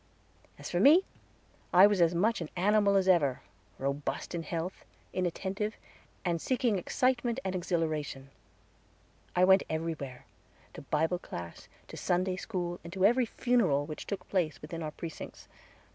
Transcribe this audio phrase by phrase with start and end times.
[0.57, 1.03] As for me,
[1.71, 3.43] I was as much an animal as ever
[3.77, 5.75] robust in health inattentive,
[6.25, 8.31] and seeking excitement and exhilaration.
[9.35, 10.25] I went everywhere,
[10.73, 14.89] to Bible class, to Sunday school, and to every funeral which took place within our
[14.89, 15.47] precincts.